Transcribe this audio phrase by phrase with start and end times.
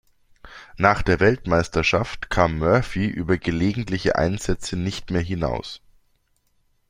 [0.77, 5.79] Nach der Weltmeisterschaft kam Murphy über gelegentliche Einsätze nicht mehr hinaus.